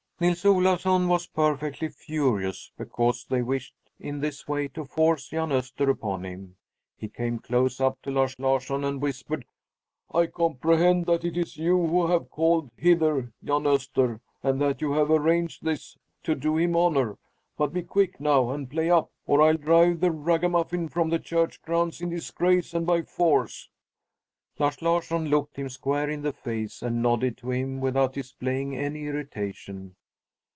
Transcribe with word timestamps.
Nils 0.21 0.45
Olafsson 0.45 1.07
was 1.07 1.25
perfectly 1.25 1.87
furious 1.89 2.71
because 2.77 3.25
they 3.25 3.41
wished 3.41 3.73
in 3.99 4.19
this 4.19 4.47
way 4.47 4.67
to 4.67 4.85
force 4.85 5.29
Jan 5.29 5.49
Öster 5.49 5.89
upon 5.89 6.25
him. 6.25 6.57
He 6.95 7.07
came 7.09 7.39
close 7.39 7.81
up 7.81 7.99
to 8.03 8.11
Lars 8.11 8.37
Larsson 8.37 8.83
and 8.83 9.01
whispered: 9.01 9.45
"I 10.13 10.27
comprehend 10.27 11.07
that 11.07 11.25
it 11.25 11.35
is 11.37 11.57
you 11.57 11.75
who 11.87 12.05
have 12.05 12.29
called 12.29 12.69
hither 12.77 13.33
Jan 13.43 13.63
Öster, 13.63 14.19
and 14.43 14.61
that 14.61 14.79
you 14.79 14.91
have 14.91 15.09
arranged 15.09 15.63
this 15.65 15.97
to 16.21 16.35
do 16.35 16.55
him 16.55 16.75
honor. 16.75 17.17
But 17.57 17.73
be 17.73 17.81
quick, 17.81 18.19
now, 18.19 18.51
and 18.51 18.69
play 18.69 18.91
up, 18.91 19.09
or 19.25 19.41
I'll 19.41 19.57
drive 19.57 20.01
that 20.01 20.11
ragamuffin 20.11 20.87
from 20.89 21.09
the 21.09 21.17
church 21.17 21.63
grounds 21.63 21.99
in 21.99 22.09
disgrace 22.11 22.75
and 22.75 22.85
by 22.85 23.01
force!" 23.01 23.69
Lars 24.59 24.83
Larsson 24.83 25.29
looked 25.29 25.55
him 25.57 25.67
square 25.69 26.11
in 26.11 26.21
the 26.21 26.31
face 26.31 26.83
and 26.83 27.01
nodded 27.01 27.37
to 27.39 27.49
him 27.49 27.79
without 27.81 28.13
displaying 28.13 28.77
any 28.77 29.05
irritation. 29.05 29.95